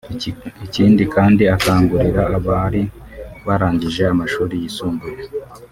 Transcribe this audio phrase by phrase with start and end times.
[0.65, 2.81] Ikindi kandi akangurira abari
[3.45, 5.21] barangije amashuri yisumbuye